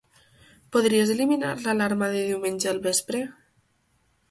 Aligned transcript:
Podries 0.75 1.11
eliminar 1.15 1.51
l'alarma 1.67 2.09
de 2.17 2.25
diumenge 2.31 2.73
al 2.75 2.83
vespre? 2.89 3.23